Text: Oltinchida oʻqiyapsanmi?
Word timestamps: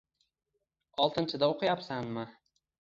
Oltinchida 1.05 1.53
oʻqiyapsanmi? 1.55 2.29